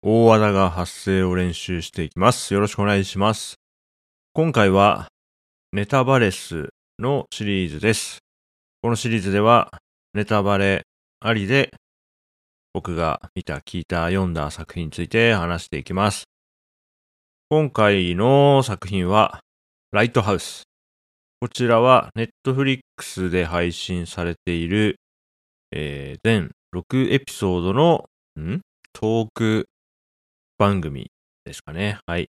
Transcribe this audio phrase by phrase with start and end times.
[0.00, 2.54] 大和田が発声を練習していきます。
[2.54, 3.56] よろしくお願いします。
[4.32, 5.08] 今回は
[5.72, 6.68] ネタバレス
[7.00, 8.18] のシリーズです。
[8.80, 9.70] このシリーズでは
[10.14, 10.82] ネタバレ
[11.18, 11.74] ありで
[12.72, 16.26] 僕が見た、聞いた、読んだ作品について話していきます。
[17.50, 19.40] 今回の作品は
[19.90, 20.62] ライトハウス。
[21.40, 24.94] こちらはネットフリックスで配信されている、
[25.72, 28.04] えー全6エピソードの
[28.38, 28.60] ん？
[28.92, 29.66] トーク
[30.58, 31.12] 番組
[31.44, 32.00] ですかね。
[32.04, 32.28] はい。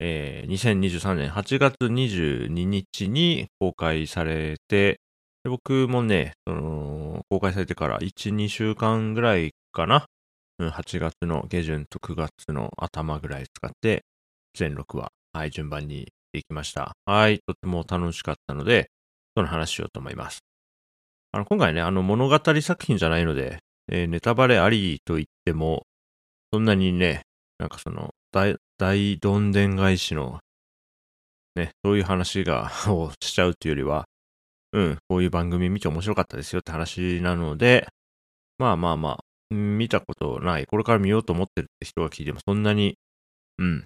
[0.00, 4.98] えー2023年8月22日に公開されて、
[5.44, 10.06] 僕もね、その、公開されてから1、2週間ぐらいかな。
[10.58, 14.04] うん、8月の下旬と9月の頭ぐらい使って、
[14.54, 16.96] 全6話、はい、順番にできました。
[17.06, 18.90] はい、とっても楽しかったので、
[19.36, 20.40] その話しようと思います。
[21.30, 23.60] あの、今回ね、あの、物語作品じゃないので、
[23.92, 25.86] えーネタバレありと言っても、
[26.52, 27.22] そんなにね、
[27.58, 30.40] なんかその、大、大どんでん返しの、
[31.56, 34.04] ね、そういう話が、 をしちゃうっていうよりは、
[34.72, 37.88] うん、こういう番組見て面白かったですよって話なので、
[38.58, 42.96] まあまあまあ、見たことない、これから見ようと思ってるって人が聞いてもそんなに、
[43.58, 43.84] うん、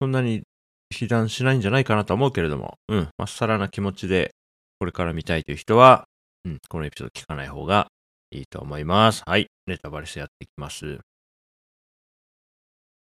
[0.00, 0.42] そんなに
[0.90, 4.34] 被弾しないんじゃないかなと思うけれども、うん、まっさらな気持ちで、
[4.78, 6.06] これから見たいという人は、
[6.44, 7.88] うん、このエピソード聞かない方が
[8.30, 9.22] いいと思います。
[9.26, 11.00] はい、ネタバレしてやっていきます。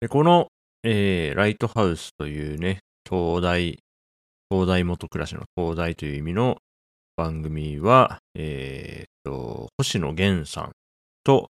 [0.03, 0.47] で、この、
[0.83, 3.79] えー、ライトハウスというね、東大、
[4.51, 6.57] 東大元暮らしの東大という意味の
[7.15, 10.71] 番組は、えーと、星野源さん
[11.23, 11.47] と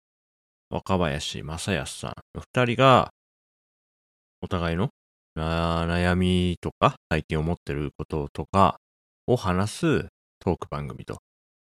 [0.72, 3.12] 若林正康さんの二人が、
[4.42, 4.90] お互いの
[5.38, 8.78] 悩みとか、最近思ってることとか
[9.28, 10.08] を話す
[10.40, 11.20] トーク番組と。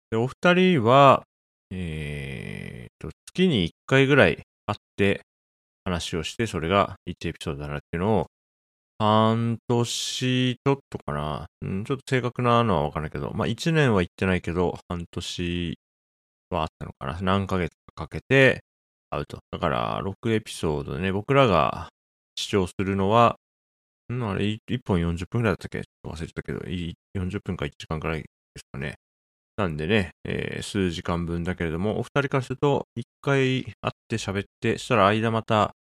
[0.09, 1.23] で、お二人は、
[1.69, 5.23] えーと、月に一回ぐらい会って
[5.85, 8.27] 話をして、それが1エピソードだなっていうのを、
[8.99, 11.47] 半年ちょっとかな。
[11.67, 15.80] ん、ちょっと正確なのはわからないけど、まあ1年は行ってないけど、半年
[16.52, 17.20] はあったのかな。
[17.21, 18.61] 何ヶ月かかけて
[19.11, 19.39] 会うと。
[19.52, 21.89] だから、6エピソードでね、僕らが
[22.37, 23.37] 視聴するのは、
[24.14, 25.81] んあれ、1本40分くらいだったっけ？
[25.81, 26.59] ちょっと忘れてたけど、
[27.15, 28.27] 40分か1時間くらいで
[28.58, 28.97] すかね。
[29.58, 35.76] なんでね、えー数時間分だけれども、お二人からすると、1回会って喋って、そしたら間また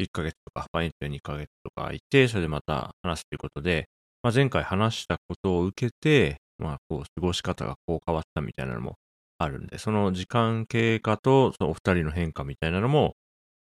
[0.00, 3.88] 1ヶ月とか、場合によっては2ヶ月とか空いて、それでまた話すということで、
[4.22, 8.96] まあ、前回話したことを受けて、まあ、こう、過ごし方がこう変わったみたいなのも
[9.38, 13.14] あるんで、その時間経過と、そのお二人の変化みたいなのも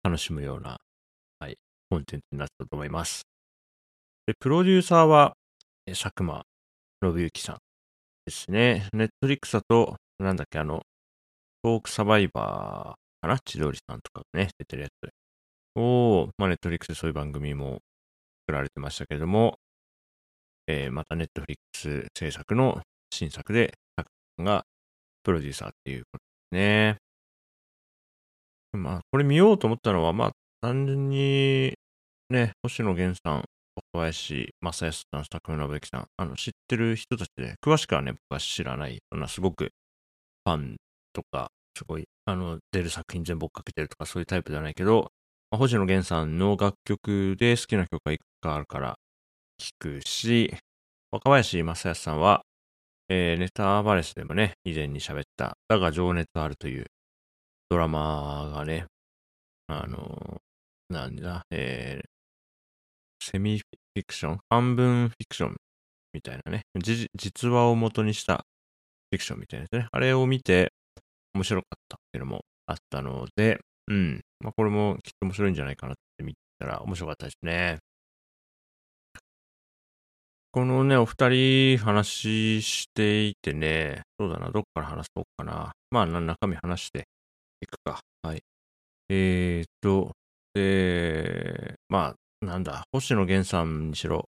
[0.02, 0.78] 楽しむような、
[1.40, 1.56] はい、
[1.90, 3.22] コンテンツになったと思います。
[4.26, 5.34] で、プロデューサーは、
[5.86, 6.44] 佐久間
[7.02, 7.58] 信之さん
[8.24, 8.88] ですね。
[8.92, 10.82] ネットフリックスだと、なんだっけ、あの、
[11.62, 13.38] トークサバイバーかな？
[13.44, 15.10] 千鳥さんとかね、出てるやつ
[15.76, 17.80] を、まあ、ネットフリックスでそういう番組も
[18.46, 19.56] 作られてましたけれども、
[20.68, 24.64] えーまたネットフリックス制作の新作で、佐久間さんが
[25.24, 26.96] プロデューサーっていうことですね。
[28.72, 31.74] まあ、これ見ようと思ったのは、まあ、単純に、
[32.30, 33.44] ね、星野源さん、
[33.92, 39.72] 若林正康さん、佐久間信之さん、あの、知ってる人たちで、詳しくはね、僕は知らない、そんなすごく
[40.44, 40.76] ファン
[41.12, 45.12] とか、すごい、あの、出る作品全部追っかけてるとか、そういうタイプではないけど、
[45.50, 48.98] まあ、星野源さんの楽曲で好きな曲がいくつかあるから
[49.60, 50.54] 聞くし、
[51.12, 52.42] 若林正康さんは、
[53.08, 56.86] えーネタバレスでもね、以前に喋った、だが情熱あるという
[57.70, 58.86] ドラマがね、
[59.68, 60.40] あの
[60.90, 62.08] なんだ、えー
[63.20, 63.60] セミ
[63.94, 65.56] フィクション半分フィクション
[66.12, 66.62] みたいなね、
[67.14, 68.44] 実話を元にした
[69.10, 69.88] フィクションみたいなやつね。
[69.90, 70.72] あれを見て
[71.34, 73.58] 面白かったっていうのもあったので、
[73.88, 74.20] うん。
[74.40, 77.78] まあ、これもきっと面白いんじゃないかなって見たら面白かったですね。
[80.50, 85.72] このね、お二人話していてね、そうだな、どっから話そうかな。
[85.90, 87.06] まあ、中身話して
[87.62, 88.00] いくか。
[88.22, 88.42] はい。
[89.08, 90.12] えーっと、
[90.54, 94.28] で、まあ、なんだ、星野源さんにしろ、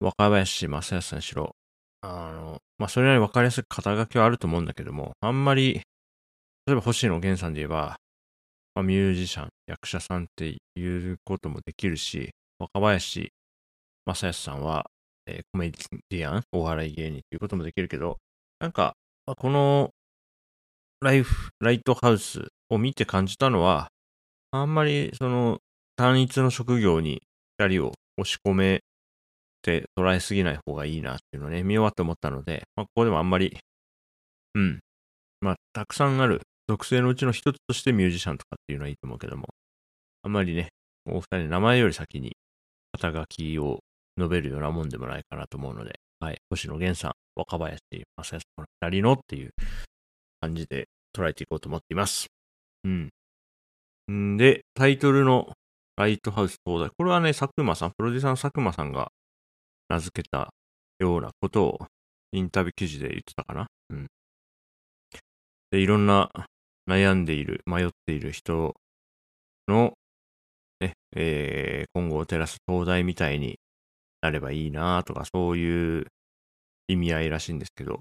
[0.00, 1.56] 若林正康さんにしろ、
[2.02, 5.80] あの、まあ、それなりに分かりやすい肩書きはあると思うんだけども、あんまり、
[6.66, 7.96] 例えば星野源さんで言えば、
[8.74, 13.30] まあ、ミュージシャン、役者さんっていうこともできるし、若林
[14.04, 14.84] 正康さんは、
[15.26, 15.70] えーコメ
[16.10, 18.18] ディアン、お笑い芸人っていうこともできるけど、
[18.58, 19.90] なんか、まあこの
[21.00, 23.88] ライフ、ライトハウスを見て感じたのは、
[24.50, 25.58] あんまりその
[25.96, 27.22] 単一の職業に
[27.58, 28.80] 光を押し込め
[29.62, 33.58] て捉えすぎない方がいいなっていうのをね、見終わって思ったので、まあ、ここでもあんまり、
[34.54, 34.80] うん。
[35.40, 39.46] まあ、たくさんある属性のうちの一つとしてミュージシャンとかっていうのはいいと思うけども、
[40.22, 40.68] あんまりね、
[41.06, 42.36] お二人の名前より先に
[42.92, 43.80] 肩書きを
[44.18, 46.38] 述べるようなもんでもないかなと思うので、はい。
[46.50, 49.50] 星野源さん、若林正康この二人のっていう
[50.40, 52.26] 感じで捉えていこうと思っています。
[52.84, 53.10] うん。
[54.10, 55.52] んで、タイトルの
[55.96, 56.90] ライトハウス東大。
[56.96, 59.10] これはね、佐久間さん、プロデューサーの佐久間さんが
[59.88, 60.52] 名付けた
[60.98, 61.78] ようなことを
[62.32, 63.66] インタビュー記事で言ってたかな。
[63.90, 64.06] うん。
[65.70, 66.30] で、いろんな
[66.88, 68.74] 悩んでいる、迷っている人
[69.68, 69.94] の、
[70.80, 73.58] ね、えー、今後を照らす東大みたいに
[74.20, 76.06] なればいいなとか、そういう
[76.88, 78.00] 意味合いらしいんですけど、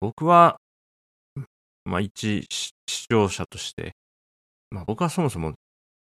[0.00, 0.58] 僕は、
[1.84, 2.72] まあ一視
[3.08, 3.92] 聴者として、
[4.70, 5.54] まあ僕はそもそも、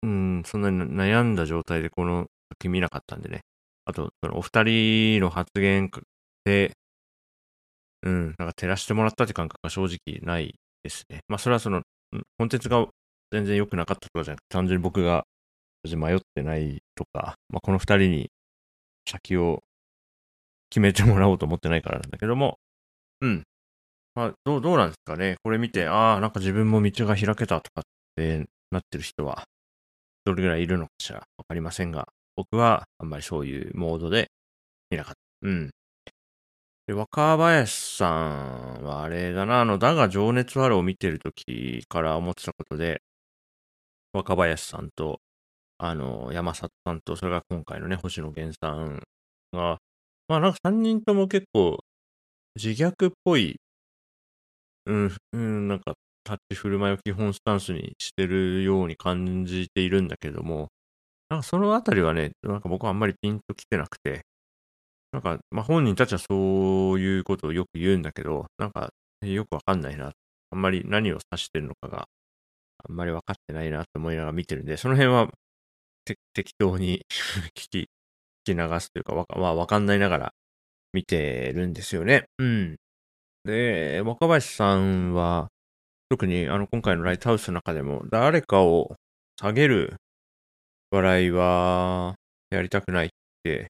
[0.03, 3.41] うん、そんなに悩んだ状態でこの作品見なかったんでね。
[3.85, 5.91] あと、そのお二人の発言
[6.45, 6.73] で、
[8.03, 11.21] うん、なんか照らしてもらったって感覚が正直ないですね。
[11.29, 11.83] まあそれはその、
[12.39, 12.87] コンテンツが
[13.31, 15.25] 全然良くなかったとかじゃなくて、単純に僕が
[15.85, 18.31] 迷ってないとか、まあこの二人に
[19.09, 19.63] 先を
[20.71, 22.59] 決めてもらおうと思ってないからなんだけども、
[23.21, 23.43] うん。
[24.15, 25.37] まあ、どう、どうなんですかね。
[25.43, 27.85] これ見て、ああ、なんか自分も道が開けたとかっ
[28.17, 29.45] てなってる人は、
[30.25, 31.19] どれぐらいいるのかしら？
[31.37, 34.31] わかりませんが、僕はあんまりそういうモードで
[34.91, 35.49] 見なかった。
[35.49, 35.71] うん。
[36.87, 38.09] で、若林さ
[38.81, 43.03] んはあれだな、あの、だが情熱あるを見てるときから思ってたことで、
[44.13, 45.21] 若林さんと、
[45.79, 49.01] あの、山里さんと、それが今回のね、星野源さん
[49.53, 49.79] が、
[50.29, 51.79] まあなんか3人とも結構
[52.57, 53.59] 自虐っぽい、
[54.87, 60.69] うん、うん、なんか立ち振る舞いを基本スタンスにしてるように感じているんだけども、
[61.29, 64.23] なんかそのあたりはね、なんか僕はあんまりピンと来てなくて、
[65.13, 68.91] なんか、まあ本人たちはそういうことをよく言うんだけど、なんか
[69.23, 70.13] よくわかんないな。
[70.51, 72.07] あんまり何を指してるのかが
[72.89, 75.31] あんまり分かってないなと思いながら見てるんで、その辺は
[76.35, 77.07] 適当に
[77.57, 77.87] 聞き、聞
[78.45, 80.35] き流すというか、わか、まあ、わかんないながら
[80.93, 82.27] 見てるんですよね。
[82.39, 82.77] うん。
[83.45, 85.49] で、若林さんは、
[86.13, 88.97] 特にあの今回のライトハウスの中でも、誰かを
[89.41, 89.97] 下げる
[90.91, 92.17] 笑いは
[92.51, 93.09] やりたくないっ
[93.43, 93.69] て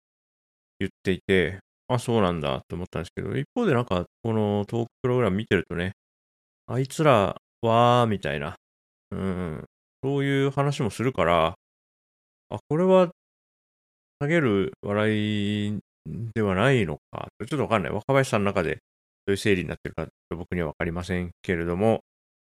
[0.81, 5.93] 言っていて、あ、そうなんだって思ったんですけど、一方でなんか、このトークプログラム見てるとね、
[6.67, 8.57] あいつらは、みたいな、
[9.13, 9.65] うん、
[10.03, 11.55] そういう話もするから、
[12.49, 13.13] あ、これは
[14.21, 15.79] 下げる笑い
[16.35, 17.29] ではないのか。
[17.49, 17.93] ちょっとわかんない。
[17.93, 18.79] 若林さんの中でど
[19.29, 22.01] ういう整理になってるか僕にはわかりませんけれども、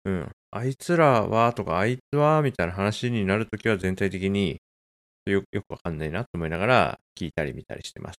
[0.05, 0.31] うん。
[0.51, 4.59] あいつらはとか、あいつはみたいな話になるときは全体的に
[5.27, 8.17] よよくわかんないなと思いながら聞いたり見たりしてます。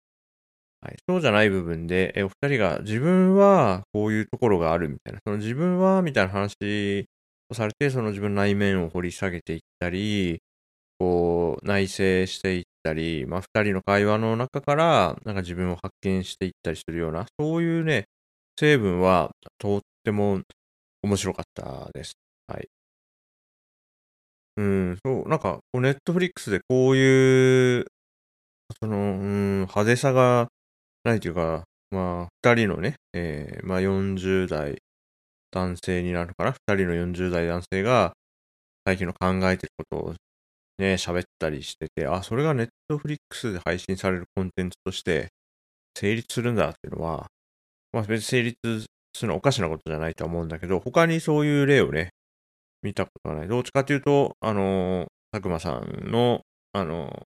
[0.81, 7.07] はい、そうじゃない部分で、えお二人が自分はこういうところがあるみたいな、その自分はみたいな話
[7.49, 10.41] をされて、その自分の内面を掘り下げていったり、
[10.99, 18.05] こう、内省していったり、まあ、二人の会話の中から、なんか自分を発見していったりするような、そういうね、
[18.59, 20.41] 成分は、とっても
[21.05, 22.13] 面白かったです。
[22.47, 22.67] はい。
[24.57, 27.85] うん、そう、なんか、ネットフリックスでこういう、
[28.79, 30.47] その、うん、派手さが
[31.03, 34.77] ないというか、まあ、二人のね、えー、まあ40代
[35.51, 38.13] 男性になるかな、二人の40代男性が、
[38.85, 40.13] 最近の考えてることを
[40.77, 45.29] ね、喋ったりしてて、あ、それがネットフリックスで配信されるコンテンツとして
[45.97, 47.27] 成立するんだっていうのは、
[47.93, 48.85] まあ別に成立
[49.15, 52.09] するのおかしなことじゃないと思うんだけど、他にそういう例をね、
[52.81, 53.47] 見たことがない。
[53.47, 56.41] どっちかというと、あの佐久間さんの、
[56.73, 57.23] あの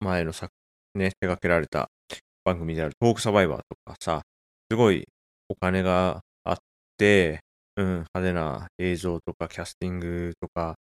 [0.00, 0.52] 前の作、
[0.94, 1.88] ね、手掛けられた
[2.44, 4.22] 番組であるトークサバイバーとかさ、
[4.70, 5.04] すごい
[5.48, 6.56] お金があっ
[6.96, 7.40] て、
[7.76, 10.76] うん、派手な映像とかキャスティングとか、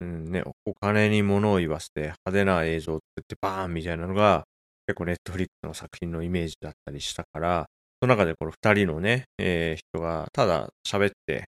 [0.00, 4.44] うんね、お金に物を言わせて派手な映像を作ってバーンみたいなのが
[4.86, 7.66] 結構ネットフリックスの作品のイメージだったりしたから、
[8.00, 11.44] その中でこの二人のね、えー、人がただ喋って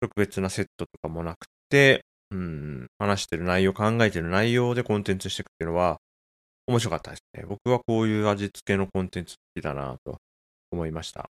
[0.00, 5.98] 特別なセットとかもなくて、うん、話してる内容、考えてる内容でコンテンツしていくっていうのは
[6.66, 7.44] 面白かったですね。
[7.48, 10.18] 僕はこういう味付けのコンテンツ好きだなと
[10.70, 11.30] 思いました。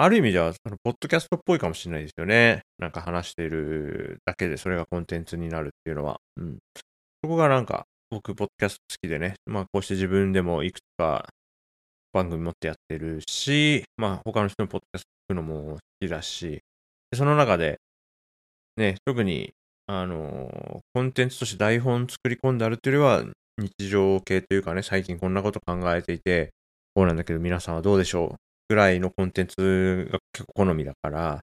[0.00, 2.62] ある意味では、そのポッドキャストっぽいかもしれないですよね。
[2.78, 6.20] なんか話してるだけで、それがコンテンツになるっていうのは。
[6.36, 6.58] うん。
[7.24, 11.28] そこがなんか、僕、ポッドキャスト好きでね、まあ、こうして自分でもいくつか
[12.12, 16.60] 番組持ってやってるし、まあ、他の人のポッドキャスト聞くのも好きだし、
[17.14, 17.78] その中で、
[18.76, 19.52] ね、特に、
[19.90, 26.50] あのコンテンツとして台本作り込んであるっていうよりは、日常系というかね、最近こんなこと考えていて、
[26.94, 28.36] こうなんだけど皆さんはどうでしょう
[28.68, 31.40] ぐらいのコンテンツが結構好みだから、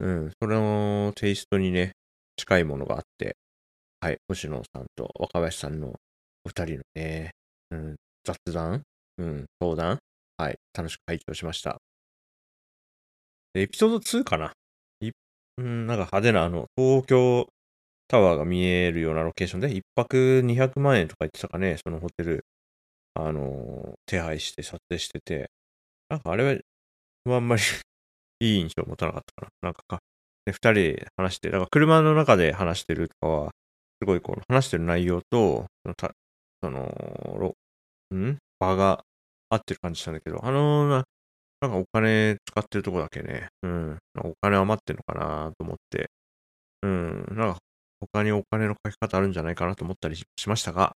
[0.00, 1.92] うん、それのテイストにね、
[2.36, 3.36] 近いものがあって、
[4.00, 5.88] はい、星野さんと若林さんの
[6.44, 7.32] お二人のね、
[7.70, 8.82] うん、雑談、
[9.18, 9.98] うん、相談、
[10.36, 11.78] はい、楽しく拝聴しました。
[13.54, 14.52] エピソード2かな？
[15.58, 17.46] うん、なんか派手なあの、東京
[18.08, 22.44] タワーが見えるようなロケーションで、一泊200万円とか言ってたかね、そのホテル、
[23.14, 25.50] あの、手配して撮影してて、
[26.10, 26.44] なんかあれ
[27.26, 27.62] は、あんまり
[28.40, 29.68] いい印象を持たなかったかな。
[29.68, 30.00] なんかか、
[30.46, 33.52] で、二人で話して、だから車の中で話してるとかは、
[34.02, 36.12] すごいこの話してる内容と、その、た
[36.62, 37.56] その、
[38.14, 38.38] ん？
[38.58, 39.04] 場が
[39.50, 41.04] 合ってる感じしたんだけど、あのな、
[41.60, 46.10] なんかお金使ってるとこだけね、うん、お金余ってんのかなと思って、
[46.82, 47.58] うん、なんか
[48.00, 50.92] 他にお金の書き方あるんじゃないかなと思ったりしましたが、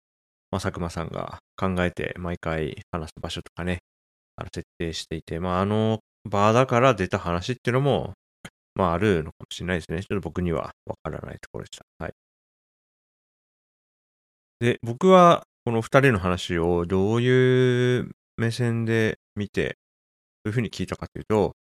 [0.51, 3.79] まあ、佐久間さんが考えて毎回話す場所とかね、
[4.37, 8.13] あの設定していて、まあ、あの場だから出た話っていうのも、
[8.75, 10.03] まあ、あるのかもしれないですね。
[10.03, 11.85] ちょっと僕にはわからないところでした。
[12.05, 12.13] はい。
[14.61, 19.77] で、僕は、この二人の話をどういう目線で見て、
[20.45, 21.53] どういうふうに聞いたかというと、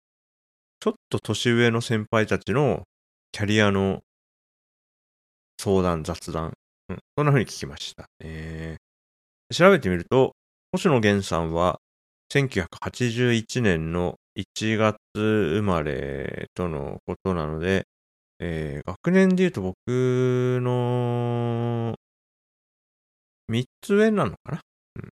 [0.80, 2.82] ちょっと年上の先輩たちの
[3.30, 4.00] キャリアの
[5.60, 6.54] 相談、雑談、
[6.88, 8.06] うん、そんな風に聞きました。
[8.18, 10.32] えー、調べてみると、
[10.72, 11.78] 星野源さんは
[12.32, 17.84] 1981年の1月生まれとのことなので、
[18.40, 19.76] えー、学年で言うと僕
[20.60, 21.94] の
[23.52, 24.60] 3つ上なのかな、
[24.96, 25.08] うん、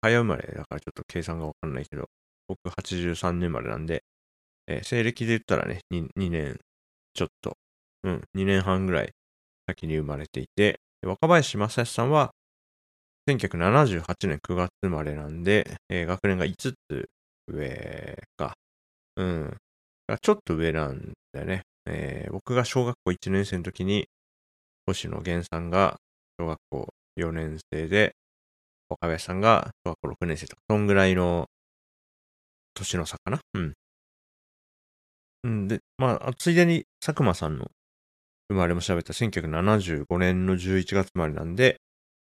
[0.00, 2.06] 早生まれだからちょっと計算がわかんないけど、
[2.48, 4.04] 僕83年生まれなんで、
[4.66, 6.58] えー、西暦で言ったらね2、2年
[7.14, 7.56] ちょっと、
[8.04, 9.10] うん、2年半ぐらい
[9.68, 12.30] 先に生まれていて、若林正康さんは
[13.28, 17.08] 1978年9月生まれなんで、えー、学年が5つ
[17.48, 18.54] 上か。
[19.16, 19.56] うん。
[20.20, 21.62] ちょっと上なんだよね。
[21.86, 24.06] えー、僕が小学校1年生の時に、
[24.86, 25.96] 星野源さんが
[26.38, 28.14] 小学校4年生で、
[28.88, 31.46] 若林さんが小学校6年生とか、そんぐらいの
[32.74, 33.40] 年の差かな？
[33.54, 33.72] うん。
[35.44, 37.66] うん、で、まあ、ついでに佐久間さんの
[38.48, 41.80] 生まれも調べた1975年の11月生まれなんで、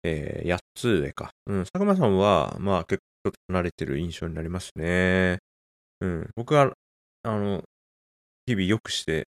[0.03, 1.31] えー、8つ上か。
[1.45, 5.39] うん、佐久間さんは、まあ結構ちょっと離れてる印象になりますね。
[6.01, 6.73] うん、僕は、
[7.23, 7.63] あの、
[8.45, 9.27] 日々良くして、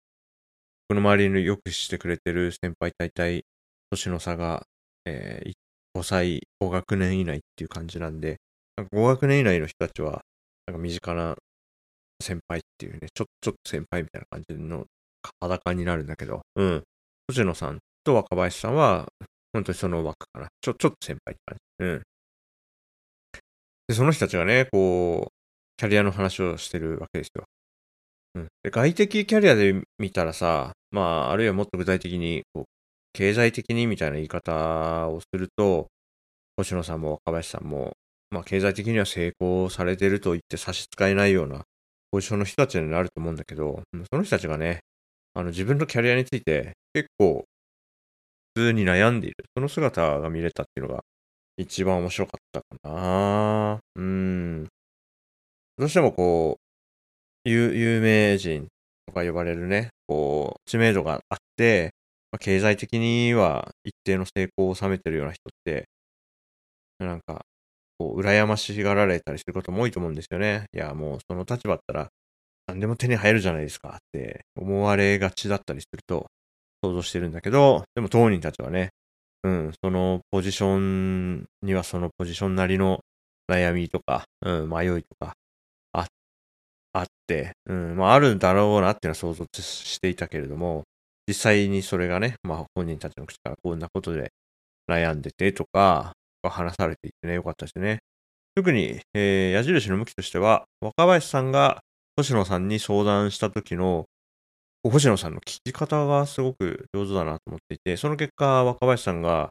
[0.88, 3.44] 僕の周りに良くしてくれてる先輩大体、
[3.90, 4.64] 年の差が、
[5.04, 5.52] えー、
[5.98, 8.38] 5歳、5学年以内っていう感じなんで、
[8.76, 10.22] なんか5学年以内の人たちは、
[10.66, 11.36] なんか身近な
[12.22, 14.86] 先輩っていうね、ちょ、ちょっと先輩みたいな感じの
[15.40, 16.82] 裸になるんだけど、うん。
[17.28, 19.08] 星野さんと若林さんは、
[19.52, 20.48] 本当にその枠かな。
[20.60, 21.86] ちょ、ちょっと先輩って感じ。
[21.86, 22.02] うん。
[23.88, 25.32] で、その人たちがね、こう、
[25.76, 27.44] キャリアの話をしてるわけですよ。
[28.34, 28.48] うん。
[28.62, 32.64] で、外的キャリアで見たらさ、まあ、あるいはもっと具体的に、こう、
[33.12, 35.88] 経済的にみたいな言い方をすると、
[36.56, 37.92] 星野さんも若林さんも、
[38.30, 41.62] まあ、経済的には成功されてると言って差し支えないような
[42.10, 44.80] ポジションの人たちになると思うんだけど、その人たちがね、
[45.34, 47.44] あの自分のキャリアについて結構
[48.54, 49.36] 普通に悩んでいる。
[49.56, 51.02] その姿が見れたっていうのが
[51.56, 53.80] 一番面白かったかな。
[53.96, 54.68] うん。
[55.78, 56.58] どうしてもこ
[57.44, 58.68] う、有名人
[59.06, 61.92] とか呼ばれるね、こう、知名度があって、
[62.32, 65.88] まあ、経済的には一定の成功を収めてるような人って、
[66.98, 67.44] なんか、
[67.98, 70.66] こう、羨ましがられたりすることも多いと思うんですよね。
[70.72, 72.08] いや、もうその立場だったら、
[72.66, 76.26] 何でも手に入るじゃないですかって思われがちだったりすると
[76.82, 78.90] 想像してるんだけど、でも当人たちはね、
[79.42, 83.00] うん、そのポジションにはそのポジションなりの
[83.50, 85.34] 悩みとか、うん、迷いとか
[85.92, 86.06] あ
[86.92, 90.84] あって、うん、まああるんだろうなっていうのは想像していたけれども、
[91.26, 94.32] 実際にそれがね、まあ本人たちの口からこんなことで
[94.88, 96.12] 悩んでてとか、
[96.44, 98.00] 話されていてね、よかったですね。
[98.54, 101.80] 特に、えー、矢印の向きとしては、若林さんが
[102.16, 104.06] 星野さんに相談した時の、
[104.84, 109.50] 星野さんの聞き方がすごく上手だなと思っていて、その結果、若林さんが、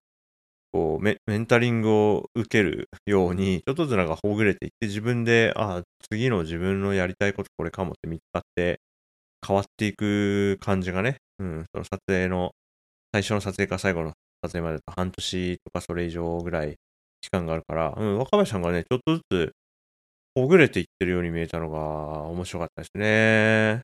[0.73, 8.79] こうメ、ンタリングを受けるように、ちょっとずつなんかほぐれていって、自分で、あ、次の自分のやりたいことこれかもって見つかって、
[9.45, 12.51] 変わっていく感じがね、うん、その撮影の、
[13.12, 16.75] 最初の撮影か最後の撮影までと半年とかそれ以上ぐらい
[17.21, 19.51] 期間があるから、うん、若林さんがね、ちょっとずつ
[20.36, 21.79] ほぐれていってるように見えたのが
[22.29, 23.81] 面白かったですね。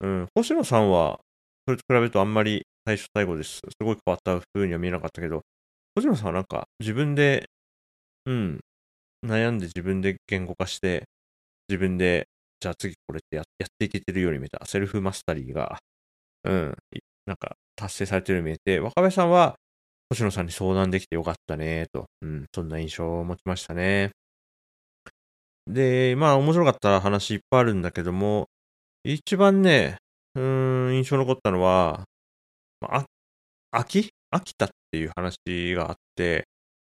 [0.00, 0.26] うん。
[0.34, 1.18] 星野さんは、
[1.66, 3.56] それと比べるとあんまり最初最後です。
[3.56, 5.42] すごい変わった風には見えなかったけど、
[5.96, 7.46] 星野さんはなんか自分で、
[8.26, 8.60] うん、
[9.26, 11.04] 悩んで自分で言語化して、
[11.68, 12.28] 自分で、
[12.60, 13.44] じゃあ次これってやっ
[13.78, 14.64] ていけてるように見えた。
[14.66, 15.78] セルフマスタリーが、
[16.44, 16.76] うん、
[17.26, 19.56] なんか達成されてるように見えて、若林さんは
[20.10, 22.06] 星野さんに相談できてよかったね、と。
[22.22, 24.10] うん、そんな印象を持ちましたね。
[25.66, 28.46] で、まあ面白かった話いっぱいあるんだけども、
[29.04, 29.98] 一番ね、
[30.34, 32.04] うーん、印象残ったのは、
[32.82, 33.04] あ、
[33.70, 34.10] 秋？
[34.30, 35.38] 秋田っていう話
[35.74, 36.44] があって、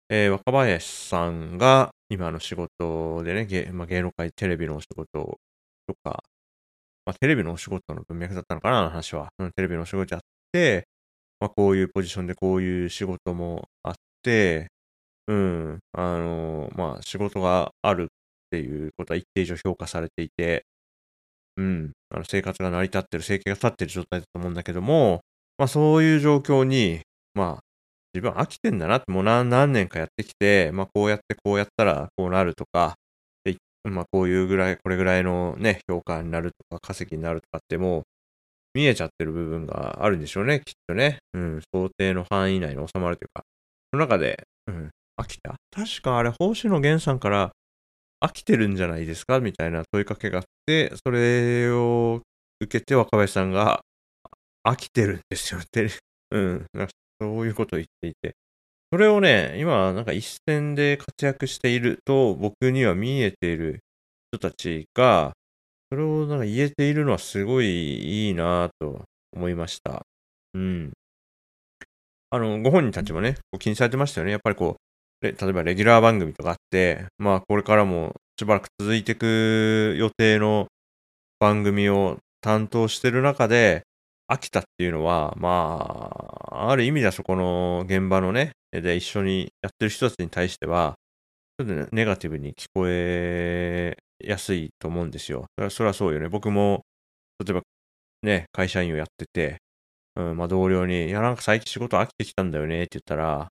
[0.10, 5.38] えー、若林さんが今の仕事でね、芸,、まあ、芸能界テレビのお仕事
[5.88, 6.24] とか、
[7.08, 9.30] まあ、テレビのお仕事の文脈だったのかな、の話は。
[9.40, 10.22] うん、テレビのお仕事やっ
[10.52, 10.90] て、
[11.40, 14.68] まあ、こういうポジションでこういう仕事もあって、
[15.28, 18.08] うん、あの、まあ、仕事があるっ
[18.52, 20.66] ていうことは一定以上評価されていて、
[21.56, 25.22] うん、あの生活が成り立ってる、生計が立ってる状態だと思うんだけども、
[25.58, 27.64] まあそういう状況に、まあ
[28.14, 32.96] 自分飽きてんだなって、もう何年かやってきて、まあこうやってこうやったらこうなるとか、
[33.84, 38.04] まあこういうぐらい、これぐらいのね、評価になるとか、稼ぎになるとかってもう
[38.74, 41.20] 見えちゃってる部分があるんでしょうね、きっとね。
[41.34, 43.44] うん、想定の範囲内に収まるというか。
[43.94, 45.56] その中で、うん、飽きた？
[45.72, 47.52] 確かあれ、星野源さんから
[48.24, 49.40] 飽きてるんじゃないですか？
[49.40, 52.22] みたいな問いかけがあって、それを
[52.62, 53.82] 受けて若林さんが、
[54.68, 55.90] 飽きてるんですよって、
[56.32, 56.66] うん、
[57.22, 58.36] そういうことを言っていて。
[58.92, 63.80] それをね、今、なんか一線で活躍していると僕には見えている
[64.32, 65.34] 人たちが、
[65.92, 69.04] それをなんか言えているのはすごいいいなと
[69.34, 70.06] 思いました。
[70.54, 70.94] うん。
[72.30, 74.32] あの、ご本人たちもね、こう気にされてましたよね。
[74.32, 74.76] やっぱりこ
[75.22, 80.68] う、例えばレギュラー番組とかあって、まあこれからもしばらく続いていく予定の
[81.40, 83.84] 番組を担当してる中で、
[84.30, 86.12] 飽きたっていうのは、ま
[86.52, 90.96] あ、ある意味ではそこの現場のね、で一緒にやってる人たちに対しては、
[91.60, 95.46] ちょっと、ネガティブに聞こえやすいと思うんですよ。
[95.58, 96.30] それはそれはそうよね。
[96.30, 96.86] 僕も、
[97.44, 97.62] 例えば
[98.24, 99.58] ね、会社員をやってて、
[100.16, 103.50] うん、まあ同僚に、いや、なんか最近仕事飽きてきたんだよねって言ったら、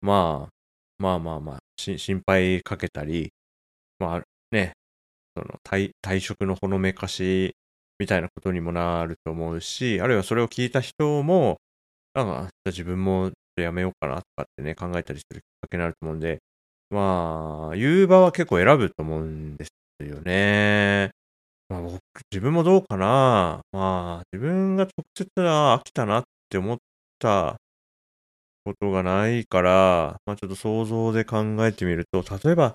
[0.00, 0.52] まあ、
[0.98, 3.32] まあまあまあ、心配かけたり、
[3.98, 4.72] まあね、
[5.36, 7.54] その退退職のほのめかし
[7.98, 11.58] みたいなことにもなると思うし、あるいはそれを聞いた人も、
[12.14, 16.38] なんか、自分もやめようかなとかってね、考えたりするきっかけになると思うんで、
[16.90, 21.10] まあ、言う場は結構選ぶと思うんですよね。
[21.68, 21.98] まあ僕、
[22.30, 23.60] 自分もどうかな。
[23.72, 26.78] まあ、自分が直接飽きたなって思っ
[27.18, 27.56] た
[28.64, 32.74] ことがないから、まあちょっと想像で考えてみると、例えば、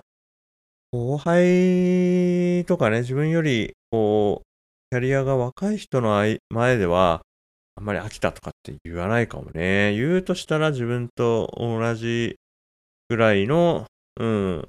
[0.90, 4.51] 後輩とかね、自分より、こう、
[4.92, 7.22] キャリアが若い人の前では、
[7.76, 9.94] あんまり飽きたとかって言わないかもね。
[9.96, 12.36] 言うとしたら自分と同じ
[13.08, 13.86] ぐらいの、
[14.20, 14.68] うん、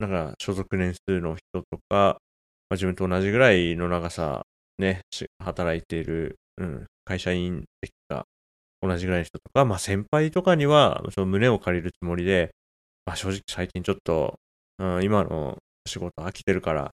[0.00, 2.18] なんか所属年数の人とか、まあ、
[2.72, 4.42] 自分と同じぐらいの長さ、
[4.76, 5.00] ね、
[5.42, 8.24] 働いている、うん、会社員的が
[8.82, 12.50] 同じぐらいの人とか、まあ先輩とかには、その胸を借りるつもりで、
[13.06, 14.34] まあ正直最近ちょっと、
[14.78, 16.90] うん、今の仕事飽きてるから、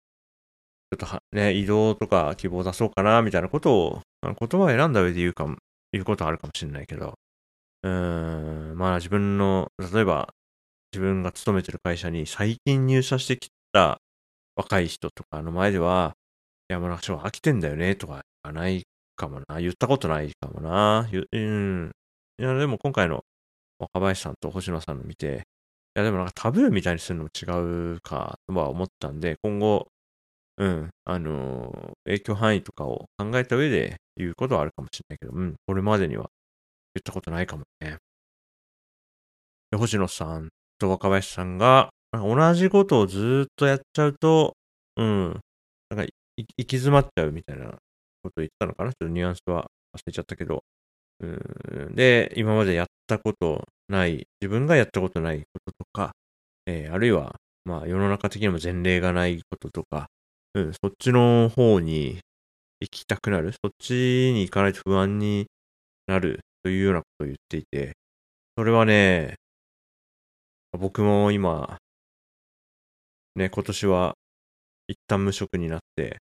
[0.91, 5.57] ちょっとはね、移動とか希望出そうかな、みたいなことを、言葉を選んだ上で言うかも、
[5.93, 7.15] 言うことはあるかもしれないけど、
[7.83, 10.35] うーん、まあ自分の、例えば
[10.93, 14.01] 自分が勤めてる会社に最近入社してきた
[14.57, 16.15] 若い人とかの前では、
[16.71, 18.85] いや、もうなんか飽きてんだよね、とか言わない
[19.17, 19.61] かもな。
[19.61, 21.09] 言ったことないかもな。
[21.33, 21.93] うん。
[22.41, 23.25] いや、でも今回の
[23.79, 25.45] 若林さんと星野さんの見て、
[25.97, 29.89] いや、でもなんかタブーみたいにするのも違うかとは思ったんで、今後、
[30.59, 36.29] うん、あのー、影響範囲とかを考えた上で言うことはあるかもしれないけど、うん、これまでには
[36.95, 37.99] 言ったことないかもね。
[39.71, 44.55] で星野さんと若林さんが、同じことをずっとやっちゃうと、
[44.97, 45.41] うん、
[45.91, 48.91] なんか行き詰まっちゃうみたいなことを言ったのかな？
[48.91, 49.67] ちょっとニュアンスは
[49.97, 50.63] 忘れちゃったけど。
[51.21, 51.27] う
[51.91, 56.13] ん、で、今までやったことない、自分がやったことないこととか、
[56.67, 60.07] えー、あるいは、まあ世の中的にも前例がないこととか、
[60.59, 62.19] うん、そっちの方に
[62.81, 63.95] 行きたくなる、そっち
[64.35, 65.47] に行かないと不安に
[66.07, 67.95] なるというようなことを言っていて、
[68.57, 69.37] それはね、
[70.73, 71.79] 僕も今、
[73.37, 74.15] ね、今年は
[74.89, 76.19] 一旦無職になって、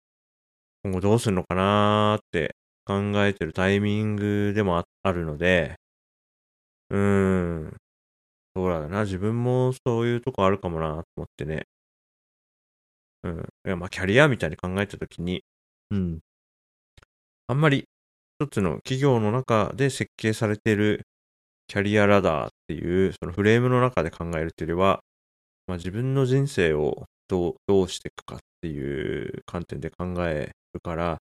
[0.84, 5.76] 今後どうするのかなーって考えてるタイミングでもあるので、
[6.90, 6.98] うー
[7.68, 7.76] ん、
[8.56, 11.64] そうだな、自分もそういうとこあるかもなと思ってね、
[13.24, 13.40] うん。
[13.66, 15.42] いや、まあ、キャリアみたいに考えたときに、
[15.90, 16.20] うん。
[17.46, 17.84] あんまり
[18.40, 21.02] 一つの企業の中で設計されている
[21.68, 25.00] キャリアラダーっていう、そのフレームの中で考えるというよりは、
[25.66, 31.18] まあ、自分の人生をどうどうしていくかっていう観点で考えるから、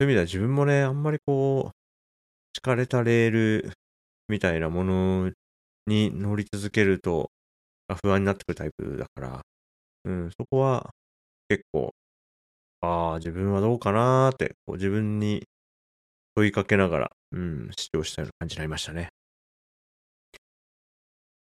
[0.00, 1.76] そういう意味では自分もね、あんまりこう、
[2.54, 3.72] 敷かれたレール
[4.28, 5.30] みたいなもの
[5.86, 7.30] に乗り続けると
[8.02, 9.42] 不安になってくるタイプだから、
[10.04, 10.90] うん、そこは
[11.50, 11.92] 結構、
[12.80, 15.42] ああ、自分はどうかなーって、こう自分に
[16.36, 19.08] 問いかけながら、うん、主張したような感じになりましたね。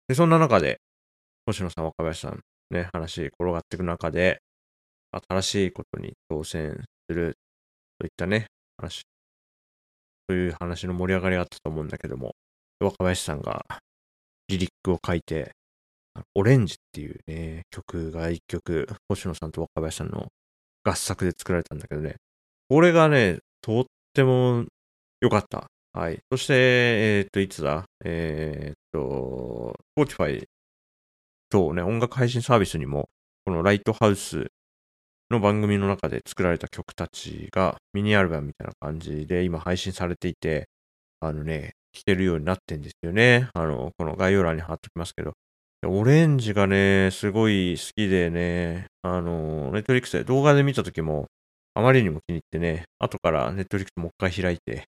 [0.08, 0.80] で、そんな中で、
[1.46, 2.40] 星野さん、若林さん、
[2.72, 4.40] ね、話転がっていく中で、
[5.30, 7.36] 新しいことに挑戦する
[8.00, 9.02] といったね、話、
[10.30, 12.32] そういう話の盛り上がりがあったと思うんだけども、
[12.80, 13.66] 若林さんが
[14.48, 15.52] リリックを書いて、
[16.36, 20.28] オレンジっていうね、曲が一曲、星野さんと若林さんの
[20.84, 22.16] 合作で作られたんだけどね、
[22.70, 24.66] これがね、とっても
[25.22, 25.68] 良かった。
[25.94, 26.20] はい。
[26.32, 27.86] そして、えっ、と、いつだ？
[28.06, 30.44] えっ、と、Spotify
[31.50, 33.10] とね、音楽配信サービスにも、
[33.46, 34.48] このライトハウス
[35.32, 40.68] の番組の中で作られた曲たちがミニアルバムみたいな感じで今配信されていて、
[41.20, 43.50] あのね、聴けるようになってんですよね。
[43.54, 45.34] あの、この概要欄に貼っときますけど。
[45.86, 51.28] オレンジがね、すごい好きでね、あの、ネットリックスで動画で見た時も、
[51.76, 54.86] あまりにも気に入ってね、後からネットリックスもう一回開いて、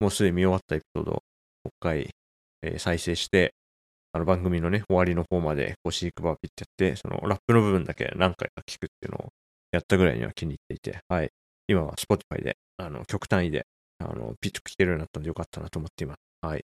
[0.00, 1.20] もうすでに見終わったエピソードをも
[1.66, 2.10] う一回、
[2.62, 3.54] えー、再生して、
[4.12, 9.28] あの番組のね、終わりの方までこうシークバーピッてやって、そのラップの部分だけ何回か聞くっていうのを
[9.70, 11.30] やったぐらいには気に入っていて、はい。
[11.68, 13.66] 今は Spotify で、あの、極単位で、
[14.00, 16.18] あの、ピッと聞けるようになったんでよかったなと思っています。
[16.42, 16.64] はい。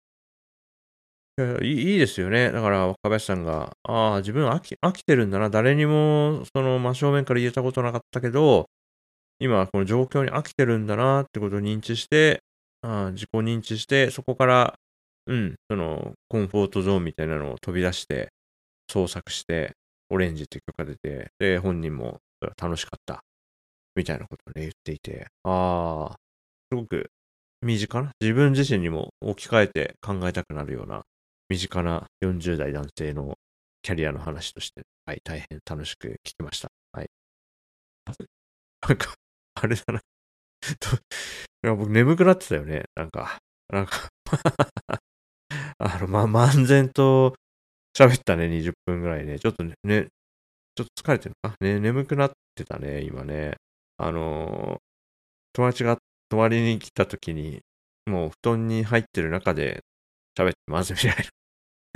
[1.38, 2.50] いやいいですよね。
[2.50, 5.50] だから、若林さんが、ああ、自分飽き飽きてるんだな。
[5.50, 8.69] 誰にも、その真正面から言えたことなかったけど、
[9.39, 12.41] 今、この状況に飽きてるんだなってことを認知して、
[12.84, 14.76] あ自己認知して、そこから、
[15.28, 18.30] うん、その、コンフォートゾーンみたいなのを飛び出して、
[18.89, 19.74] 創作して、
[20.10, 22.19] オレンジって曲が出て、で、本人も
[22.62, 23.24] 楽しかった、
[23.95, 26.15] みたいなことをね、言っていて、ああ、
[26.71, 27.10] すごく
[27.62, 31.04] 身近な、自分自身にも置き換えて考えたくなるような、
[31.49, 33.36] 身近な40代男性の
[33.84, 36.69] キャリアの話として、はい、大変楽しく聞きました。
[36.91, 37.10] はい。
[38.88, 39.15] なんか、
[39.55, 40.01] あれだな。
[41.75, 42.86] 僕眠くなってたよね。
[42.95, 44.10] なんか、なんか
[45.79, 47.36] あの、ま、漫然と
[47.97, 49.39] 喋ったね、20分ぐらいね。
[49.39, 49.75] ちょっとね、
[50.75, 51.58] ちょっと疲れてるのか？
[51.62, 53.55] ね、眠くなってたね、今ね。
[53.97, 54.79] あの、
[55.53, 55.97] 友達が
[56.29, 57.62] 泊まりに来た時に、
[58.08, 59.84] もう布団に入ってる中で
[60.38, 61.15] 喋ってますみたいな。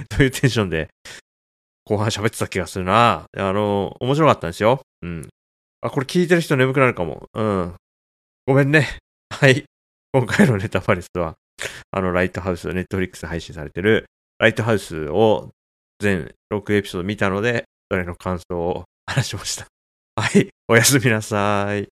[0.17, 0.89] というテンションで、
[1.86, 3.25] 後半喋ってた気がするな。
[3.36, 4.82] あの、面白かったんですよ。
[5.02, 5.28] うん。
[5.82, 7.28] あ、これ聞いてる人眠くなるかも。
[7.34, 7.75] うん。
[8.45, 8.99] ごめんね。
[9.30, 9.63] はい。
[10.13, 11.36] 今回のネタパレスは、
[11.91, 14.06] あの、ライトハウス、ネットフリックス配信されてる、
[14.39, 15.49] ライトハウスを
[15.99, 19.67] 全6エピソード見たので、それの感想を話しました。
[20.15, 20.49] はい。
[20.67, 21.88] おやすみなさい。